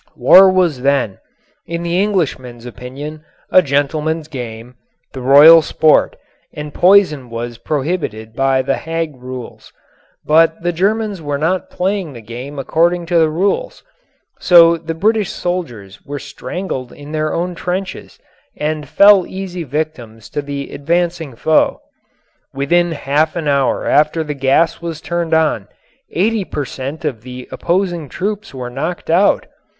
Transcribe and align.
War 0.15 0.49
was 0.49 0.81
then, 0.81 1.19
in 1.67 1.83
the 1.83 2.01
Englishman's 2.01 2.65
opinion, 2.65 3.23
a 3.51 3.61
gentleman's 3.61 4.27
game, 4.27 4.73
the 5.13 5.21
royal 5.21 5.61
sport, 5.61 6.15
and 6.55 6.73
poison 6.73 7.29
was 7.29 7.59
prohibited 7.59 8.35
by 8.35 8.63
the 8.63 8.77
Hague 8.77 9.15
rules. 9.15 9.71
But 10.25 10.63
the 10.63 10.71
Germans 10.73 11.21
were 11.21 11.37
not 11.37 11.69
playing 11.69 12.13
the 12.13 12.21
game 12.21 12.57
according 12.57 13.05
to 13.13 13.19
the 13.19 13.29
rules, 13.29 13.83
so 14.39 14.75
the 14.75 14.95
British 14.95 15.29
soldiers 15.29 16.03
were 16.03 16.17
strangled 16.17 16.91
in 16.91 17.11
their 17.11 17.31
own 17.31 17.53
trenches 17.53 18.17
and 18.57 18.89
fell 18.89 19.27
easy 19.27 19.61
victims 19.61 20.29
to 20.31 20.41
the 20.41 20.73
advancing 20.73 21.35
foe. 21.35 21.79
Within 22.55 22.93
half 22.93 23.35
an 23.35 23.47
hour 23.47 23.85
after 23.85 24.23
the 24.23 24.33
gas 24.33 24.81
was 24.81 24.99
turned 24.99 25.35
on 25.35 25.67
80 26.09 26.45
per 26.45 26.65
cent. 26.65 27.05
of 27.05 27.21
the 27.21 27.47
opposing 27.51 28.09
troops 28.09 28.51
were 28.51 28.71
knocked 28.71 29.11
out. 29.11 29.45